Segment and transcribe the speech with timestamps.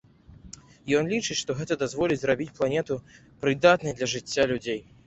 [0.99, 3.01] Ён лічыць, што гэта дазволіць зрабіць планету
[3.45, 4.81] прыдатнай для жыцця людзей.